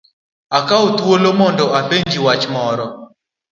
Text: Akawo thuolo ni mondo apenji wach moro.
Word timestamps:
Akawo 0.57 0.87
thuolo 0.97 1.29
ni 1.31 1.37
mondo 1.39 1.65
apenji 1.79 2.19
wach 2.25 2.43
moro. 2.53 2.85